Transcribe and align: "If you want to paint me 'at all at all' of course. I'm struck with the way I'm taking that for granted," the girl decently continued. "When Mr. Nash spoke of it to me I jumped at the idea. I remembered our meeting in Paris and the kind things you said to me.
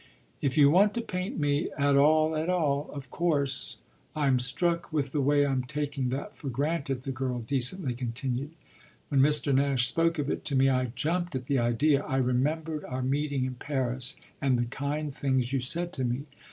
"If 0.41 0.57
you 0.57 0.71
want 0.71 0.95
to 0.95 1.01
paint 1.01 1.37
me 1.37 1.69
'at 1.77 1.95
all 1.95 2.35
at 2.35 2.49
all' 2.49 2.89
of 2.91 3.11
course. 3.11 3.77
I'm 4.15 4.39
struck 4.39 4.91
with 4.91 5.11
the 5.11 5.21
way 5.21 5.45
I'm 5.45 5.61
taking 5.61 6.09
that 6.09 6.35
for 6.35 6.49
granted," 6.49 7.03
the 7.03 7.11
girl 7.11 7.37
decently 7.41 7.93
continued. 7.93 8.49
"When 9.09 9.21
Mr. 9.21 9.53
Nash 9.53 9.85
spoke 9.87 10.17
of 10.17 10.27
it 10.27 10.43
to 10.45 10.55
me 10.55 10.69
I 10.69 10.85
jumped 10.85 11.35
at 11.35 11.45
the 11.45 11.59
idea. 11.59 12.01
I 12.01 12.17
remembered 12.17 12.83
our 12.85 13.03
meeting 13.03 13.45
in 13.45 13.53
Paris 13.53 14.15
and 14.41 14.57
the 14.57 14.65
kind 14.65 15.13
things 15.13 15.53
you 15.53 15.59
said 15.59 15.93
to 15.93 16.03
me. 16.03 16.23